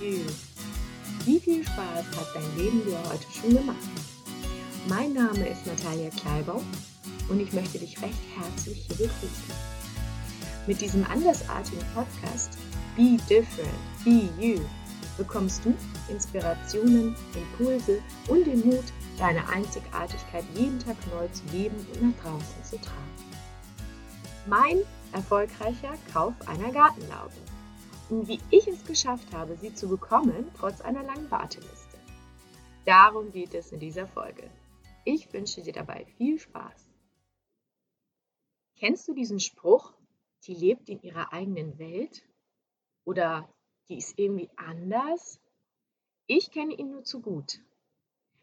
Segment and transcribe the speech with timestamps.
[0.00, 0.24] you.
[1.24, 3.76] Wie viel Spaß hat dein Leben dir heute schon gemacht?
[4.88, 6.62] Mein Name ist Natalia Kleibau
[7.28, 9.54] und ich möchte dich recht herzlich hier begrüßen.
[10.66, 12.56] Mit diesem andersartigen Podcast
[12.96, 14.60] Be Different, Be You
[15.18, 15.74] bekommst du
[16.08, 18.84] Inspirationen, Impulse und den Mut,
[19.18, 23.16] deine Einzigartigkeit jeden Tag neu zu leben und nach draußen zu tragen.
[24.46, 24.78] Mein
[25.12, 27.32] erfolgreicher Kauf einer Gartenlaube
[28.08, 31.98] und wie ich es geschafft habe, sie zu bekommen, trotz einer langen Warteliste.
[32.84, 34.48] Darum geht es in dieser Folge.
[35.04, 36.88] Ich wünsche dir dabei viel Spaß.
[38.76, 39.92] Kennst du diesen Spruch,
[40.44, 42.22] die lebt in ihrer eigenen Welt?
[43.04, 43.48] Oder
[43.88, 45.40] die ist irgendwie anders?
[46.26, 47.60] Ich kenne ihn nur zu gut.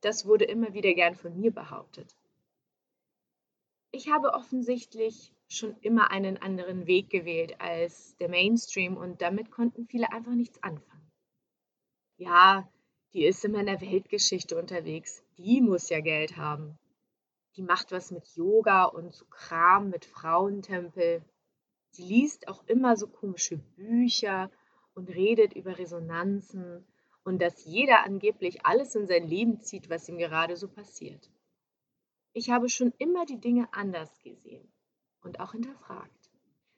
[0.00, 2.14] Das wurde immer wieder gern von mir behauptet.
[3.90, 9.86] Ich habe offensichtlich schon immer einen anderen Weg gewählt als der Mainstream und damit konnten
[9.86, 11.10] viele einfach nichts anfangen.
[12.18, 12.70] Ja,
[13.14, 15.24] die ist immer in der Weltgeschichte unterwegs.
[15.38, 16.78] Die muss ja Geld haben.
[17.56, 21.24] Die macht was mit Yoga und so Kram mit Frauentempel.
[21.90, 24.50] Sie liest auch immer so komische Bücher
[24.94, 26.86] und redet über Resonanzen
[27.24, 31.30] und dass jeder angeblich alles in sein Leben zieht, was ihm gerade so passiert.
[32.34, 34.70] Ich habe schon immer die Dinge anders gesehen
[35.28, 36.30] und auch hinterfragt.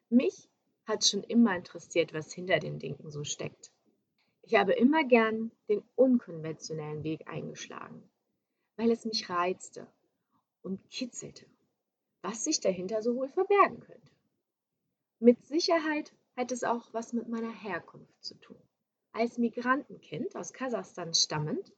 [0.08, 0.48] Mich
[0.84, 3.70] hat schon immer interessiert, was hinter den Dingen so steckt.
[4.42, 8.02] Ich habe immer gern den unkonventionellen Weg eingeschlagen,
[8.76, 9.86] weil es mich reizte
[10.62, 11.46] und kitzelte,
[12.22, 14.12] was sich dahinter so wohl verbergen könnte.
[15.20, 18.60] Mit Sicherheit hat es auch was mit meiner Herkunft zu tun.
[19.12, 21.72] Als Migrantenkind aus Kasachstan stammend,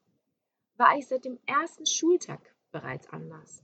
[0.76, 3.62] war ich seit dem ersten Schultag bereits anders.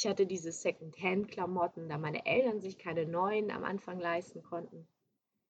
[0.00, 4.88] Ich hatte diese Second-Hand-Klamotten, da meine Eltern sich keine neuen am Anfang leisten konnten.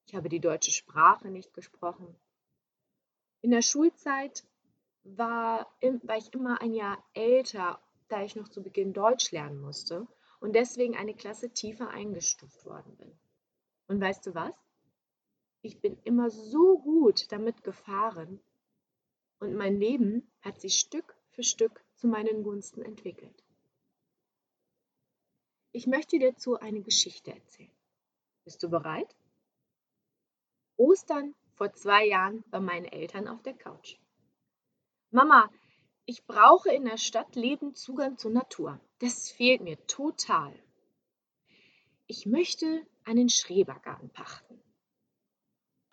[0.05, 2.13] Ich habe die deutsche Sprache nicht gesprochen.
[3.39, 4.43] In der Schulzeit
[5.05, 5.73] war,
[6.03, 7.79] war ich immer ein Jahr älter,
[8.09, 10.05] da ich noch zu Beginn Deutsch lernen musste
[10.41, 13.17] und deswegen eine Klasse tiefer eingestuft worden bin.
[13.87, 14.57] Und weißt du was?
[15.61, 18.41] Ich bin immer so gut damit gefahren
[19.39, 23.45] und mein Leben hat sich Stück für Stück zu meinen Gunsten entwickelt.
[25.73, 27.71] Ich möchte dir dazu eine Geschichte erzählen.
[28.43, 29.15] Bist du bereit?
[30.75, 33.97] Ostern vor zwei Jahren bei meinen Eltern auf der Couch.
[35.11, 35.49] Mama,
[36.05, 38.81] ich brauche in der Stadt lebend Zugang zur Natur.
[38.99, 40.53] Das fehlt mir total.
[42.07, 44.61] Ich möchte einen Schrebergarten pachten.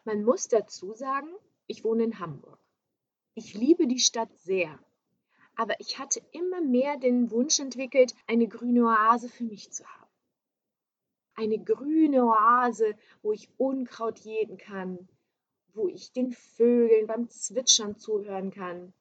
[0.04, 1.28] Man muss dazu sagen,
[1.66, 2.58] ich wohne in Hamburg.
[3.34, 4.78] Ich liebe die Stadt sehr
[5.58, 10.10] aber ich hatte immer mehr den Wunsch entwickelt, eine grüne Oase für mich zu haben.
[11.34, 15.08] Eine grüne Oase, wo ich Unkraut jäten kann,
[15.74, 18.92] wo ich den Vögeln beim Zwitschern zuhören kann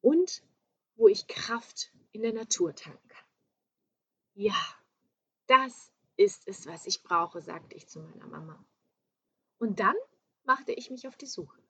[0.00, 0.42] und
[0.96, 3.26] wo ich Kraft in der Natur tanken kann.
[4.32, 4.56] Ja,
[5.46, 8.64] das ist es, was ich brauche, sagte ich zu meiner Mama.
[9.58, 9.96] Und dann
[10.44, 11.60] machte ich mich auf die Suche.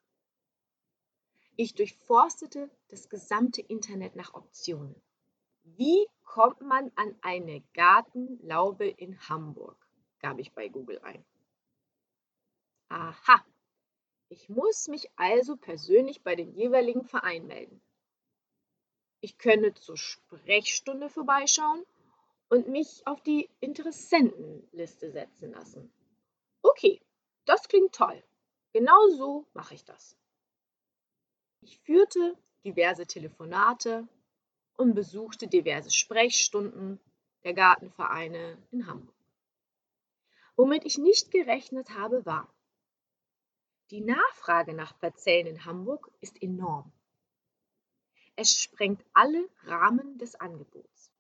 [1.63, 4.95] Ich durchforstete das gesamte Internet nach Optionen.
[5.63, 9.77] Wie kommt man an eine Gartenlaube in Hamburg?
[10.21, 11.23] gab ich bei Google ein.
[12.89, 13.45] Aha,
[14.31, 17.83] ich muss mich also persönlich bei den jeweiligen Verein melden.
[19.21, 21.85] Ich könne zur Sprechstunde vorbeischauen
[22.49, 25.93] und mich auf die Interessentenliste setzen lassen.
[26.63, 27.03] Okay,
[27.45, 28.25] das klingt toll.
[28.73, 30.17] Genau so mache ich das.
[31.61, 34.09] Ich führte diverse Telefonate
[34.77, 37.01] und besuchte diverse Sprechstunden
[37.45, 39.15] der Gartenvereine in Hamburg.
[40.57, 42.53] Womit ich nicht gerechnet habe, war,
[43.91, 46.93] die Nachfrage nach Parzellen in Hamburg ist enorm.
[48.37, 51.11] Es sprengt alle Rahmen des Angebots.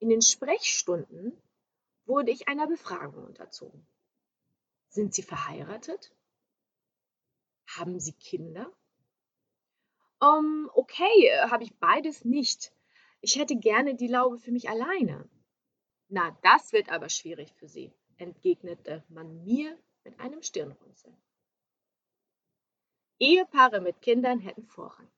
[0.00, 1.40] In den Sprechstunden
[2.04, 3.86] wurde ich einer Befragung unterzogen.
[4.88, 6.12] Sind Sie verheiratet?
[7.66, 8.72] Haben Sie Kinder?
[10.20, 12.72] Um, okay, habe ich beides nicht.
[13.20, 15.28] Ich hätte gerne die Laube für mich alleine.
[16.08, 21.16] Na, das wird aber schwierig für Sie, entgegnete man mir mit einem Stirnrunzeln.
[23.20, 25.10] Ehepaare mit Kindern hätten Vorrang.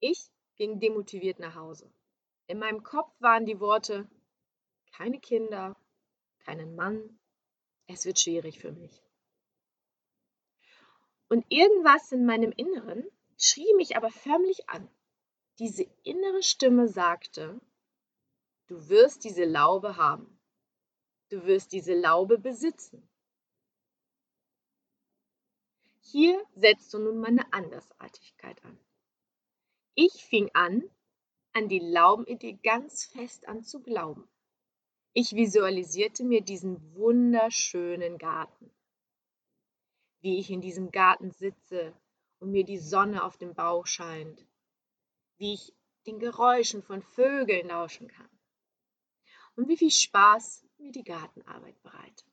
[0.00, 1.90] Ich ging demotiviert nach Hause.
[2.46, 4.08] In meinem Kopf waren die Worte
[4.92, 5.76] keine Kinder,
[6.40, 7.18] keinen Mann,
[7.86, 9.02] es wird schwierig für mich.
[11.28, 13.04] Und irgendwas in meinem Inneren
[13.38, 14.88] schrie mich aber förmlich an.
[15.58, 17.60] Diese innere Stimme sagte,
[18.66, 20.38] du wirst diese Laube haben,
[21.30, 23.08] du wirst diese Laube besitzen.
[26.00, 28.78] Hier setzte nun meine Andersartigkeit an.
[29.94, 30.88] Ich fing an,
[31.52, 34.28] an die Laubenidee ganz fest an zu glauben.
[35.12, 38.70] Ich visualisierte mir diesen wunderschönen Garten.
[40.20, 41.92] Wie ich in diesem Garten sitze
[42.38, 44.46] und mir die Sonne auf dem Bauch scheint.
[45.36, 45.74] Wie ich
[46.06, 48.30] den Geräuschen von Vögeln lauschen kann.
[49.56, 52.24] Und wie viel Spaß mir die Gartenarbeit bereitet.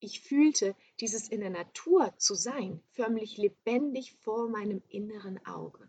[0.00, 5.88] Ich fühlte dieses in der Natur zu sein förmlich lebendig vor meinem inneren Auge.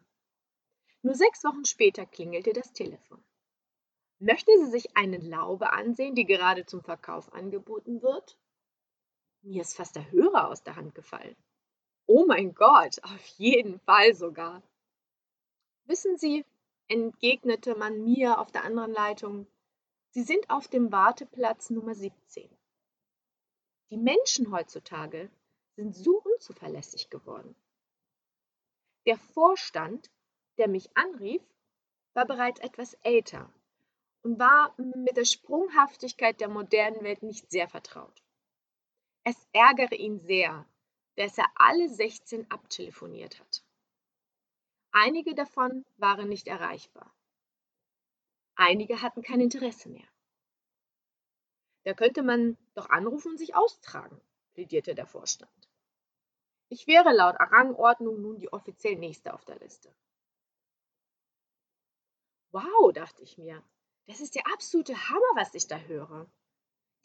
[1.02, 3.24] Nur sechs Wochen später klingelte das Telefon.
[4.20, 8.38] Möchte sie sich eine Laube ansehen, die gerade zum Verkauf angeboten wird?
[9.42, 11.36] Mir ist fast der Hörer aus der Hand gefallen.
[12.14, 14.62] Oh mein Gott, auf jeden Fall sogar.
[15.86, 16.44] Wissen Sie,
[16.90, 19.48] entgegnete man mir auf der anderen Leitung,
[20.10, 22.50] Sie sind auf dem Warteplatz Nummer 17.
[23.92, 25.32] Die Menschen heutzutage
[25.78, 27.56] sind so unzuverlässig geworden.
[29.06, 30.12] Der Vorstand
[30.58, 31.42] der mich anrief,
[32.14, 33.50] war bereits etwas älter
[34.22, 38.22] und war mit der Sprunghaftigkeit der modernen Welt nicht sehr vertraut.
[39.24, 40.66] Es ärgere ihn sehr,
[41.16, 43.64] dass er alle 16 abtelefoniert hat.
[44.92, 47.14] Einige davon waren nicht erreichbar.
[48.56, 50.08] Einige hatten kein Interesse mehr.
[51.84, 54.22] Da könnte man doch anrufen und sich austragen,
[54.54, 55.52] plädierte der Vorstand.
[56.70, 59.94] Ich wäre laut Rangordnung nun die offiziell nächste auf der Liste.
[62.52, 63.64] Wow, dachte ich mir,
[64.08, 66.30] das ist der absolute Hammer, was ich da höre.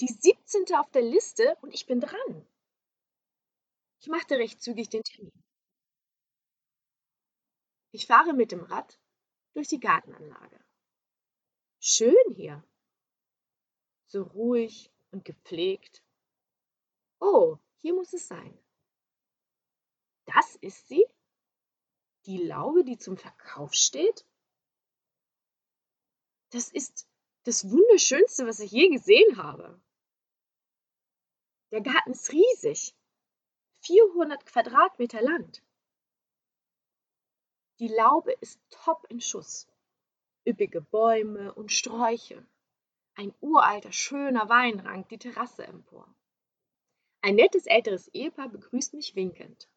[0.00, 0.74] Die 17.
[0.76, 2.46] auf der Liste und ich bin dran.
[4.00, 5.44] Ich machte recht zügig den Termin.
[7.92, 8.98] Ich fahre mit dem Rad
[9.54, 10.62] durch die Gartenanlage.
[11.80, 12.62] Schön hier.
[14.06, 16.02] So ruhig und gepflegt.
[17.20, 18.58] Oh, hier muss es sein.
[20.26, 21.06] Das ist sie?
[22.26, 24.26] Die Laube, die zum Verkauf steht?
[26.50, 27.08] Das ist
[27.44, 29.80] das Wunderschönste, was ich je gesehen habe.
[31.70, 32.95] Der Garten ist riesig.
[33.86, 35.62] 400 Quadratmeter Land.
[37.78, 39.68] Die Laube ist top in Schuss.
[40.44, 42.44] Üppige Bäume und Sträuche.
[43.14, 46.12] Ein uralter, schöner Wein rankt die Terrasse empor.
[47.20, 49.68] Ein nettes älteres Ehepaar begrüßt mich winkend.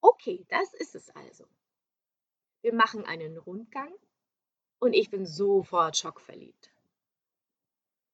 [0.00, 1.48] Okay, das ist es also.
[2.60, 3.92] Wir machen einen Rundgang
[4.78, 6.70] und ich bin sofort schockverliebt.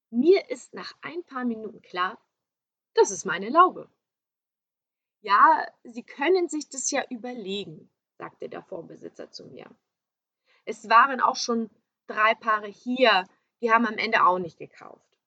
[0.09, 2.19] Mir ist nach ein paar Minuten klar,
[2.95, 3.91] das ist meine Laube.
[5.21, 9.71] Ja, Sie können sich das ja überlegen, sagte der Vorbesitzer zu mir.
[10.65, 11.71] Es waren auch schon
[12.07, 13.27] drei Paare hier,
[13.61, 15.19] die haben am Ende auch nicht gekauft.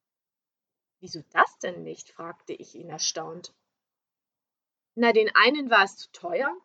[1.00, 2.10] Wieso das denn nicht?
[2.10, 3.54] fragte ich ihn erstaunt.
[4.96, 6.56] Na, den einen war es zu teuer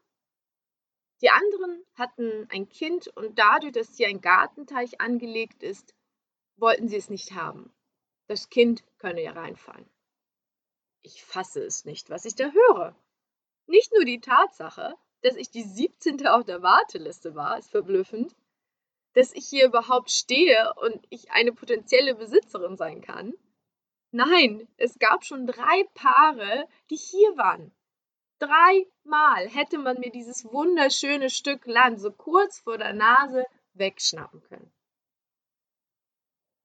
[1.20, 5.94] die anderen hatten ein Kind und dadurch, dass hier ein Gartenteich angelegt ist,
[6.56, 7.72] wollten sie es nicht haben.
[8.28, 9.88] Das Kind könne ja reinfallen.
[11.02, 12.94] Ich fasse es nicht, was ich da höre.
[13.68, 16.26] Nicht nur die Tatsache, dass ich die 17.
[16.26, 18.34] auf der Warteliste war, ist verblüffend.
[19.12, 23.34] Dass ich hier überhaupt stehe und ich eine potenzielle Besitzerin sein kann.
[24.10, 27.70] Nein, es gab schon drei Paare, die hier waren.
[28.38, 33.44] Dreimal hätte man mir dieses wunderschöne Stück Land so kurz vor der Nase
[33.74, 34.72] wegschnappen können.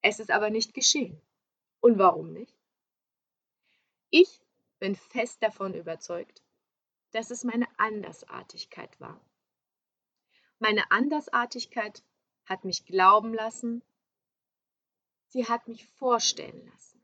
[0.01, 1.21] Es ist aber nicht geschehen.
[1.81, 2.55] Und warum nicht?
[4.09, 4.39] Ich
[4.79, 6.42] bin fest davon überzeugt,
[7.13, 9.19] dass es meine Andersartigkeit war.
[10.59, 12.03] Meine Andersartigkeit
[12.45, 13.83] hat mich glauben lassen,
[15.29, 17.03] sie hat mich vorstellen lassen.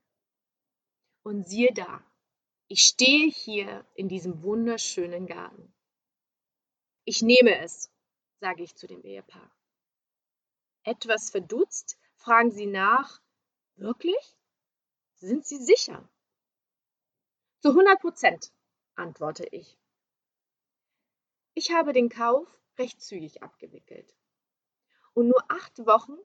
[1.23, 2.03] Und siehe da,
[2.67, 5.73] ich stehe hier in diesem wunderschönen Garten.
[7.05, 7.91] Ich nehme es,
[8.39, 9.51] sage ich zu dem Ehepaar.
[10.83, 13.21] Etwas verdutzt fragen sie nach,
[13.75, 14.37] wirklich?
[15.15, 16.07] Sind Sie sicher?
[17.59, 18.53] Zu 100 Prozent,
[18.95, 19.77] antworte ich.
[21.59, 22.47] Ich habe den Kauf
[22.77, 24.15] recht zügig abgewickelt.
[25.13, 26.15] Und nur acht Wochen,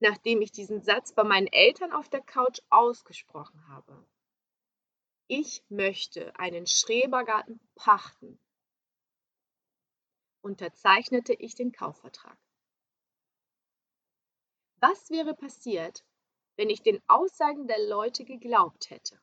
[0.00, 4.04] nachdem ich diesen Satz bei meinen Eltern auf der Couch ausgesprochen habe,
[5.28, 8.40] ich möchte einen Schrebergarten pachten,
[10.40, 12.36] unterzeichnete ich den Kaufvertrag.
[14.80, 16.04] Was wäre passiert,
[16.56, 19.22] wenn ich den Aussagen der Leute geglaubt hätte?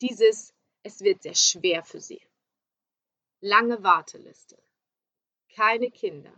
[0.00, 2.20] Dieses, es wird sehr schwer für sie.
[3.44, 4.56] Lange Warteliste.
[5.56, 6.32] Keine Kinder.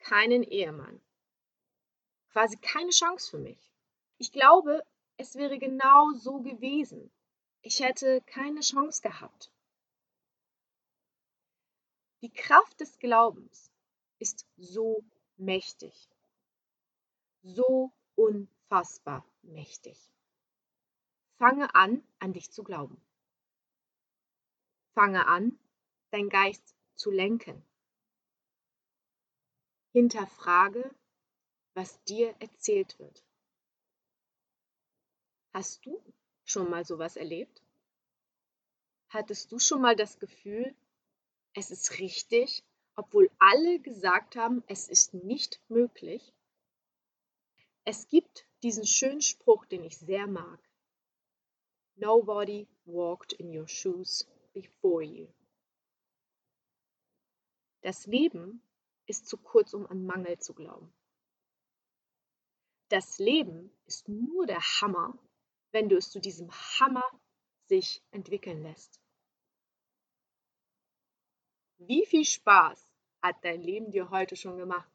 [0.00, 1.00] Keinen Ehemann.
[2.32, 3.70] Quasi keine Chance für mich.
[4.18, 4.84] Ich glaube,
[5.16, 7.12] es wäre genau so gewesen.
[7.60, 9.52] Ich hätte keine Chance gehabt.
[12.22, 13.70] Die Kraft des Glaubens
[14.18, 15.04] ist so
[15.36, 15.94] mächtig,
[17.44, 20.10] so unfassbar mächtig.
[21.38, 23.00] Fange an, an dich zu glauben.
[24.94, 25.56] Fange an,
[26.12, 27.64] dein Geist zu lenken.
[29.92, 30.94] Hinterfrage,
[31.74, 33.24] was dir erzählt wird.
[35.52, 36.02] Hast du
[36.44, 37.62] schon mal sowas erlebt?
[39.08, 40.74] Hattest du schon mal das Gefühl,
[41.54, 42.64] es ist richtig,
[42.94, 46.32] obwohl alle gesagt haben, es ist nicht möglich?
[47.84, 50.60] Es gibt diesen schönen Spruch, den ich sehr mag.
[51.96, 55.28] Nobody walked in your shoes before you.
[57.82, 58.62] Das Leben
[59.06, 60.92] ist zu kurz, um an Mangel zu glauben.
[62.88, 65.18] Das Leben ist nur der Hammer,
[65.72, 67.04] wenn du es zu diesem Hammer
[67.66, 69.00] sich entwickeln lässt.
[71.78, 72.86] Wie viel Spaß
[73.22, 74.90] hat dein Leben dir heute schon gemacht?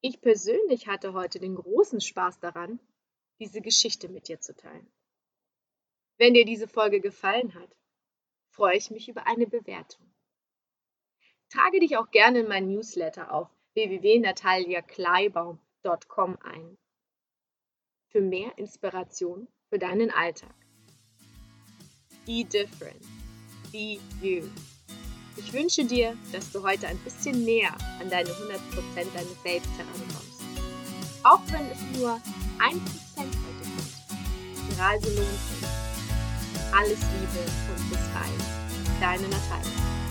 [0.00, 2.78] Ich persönlich hatte heute den großen Spaß daran,
[3.40, 4.90] diese Geschichte mit dir zu teilen.
[6.16, 7.74] Wenn dir diese Folge gefallen hat,
[8.50, 10.13] freue ich mich über eine Bewertung.
[11.54, 16.76] Trage dich auch gerne in mein Newsletter auf www.nataliakleibaum.com ein.
[18.10, 20.52] Für mehr Inspiration für deinen Alltag.
[22.26, 23.00] Be different.
[23.70, 24.42] Be you.
[25.36, 30.42] Ich wünsche dir, dass du heute ein bisschen näher an deine 100% deines Selbst herankommst.
[31.22, 32.20] Auch wenn es nur
[32.58, 32.74] 1% heute
[33.78, 34.02] ist.
[34.56, 35.68] Die Reise lohnt sich.
[36.72, 37.38] Alles Liebe
[37.76, 38.42] und bis bald.
[39.00, 40.03] Deine Natalia.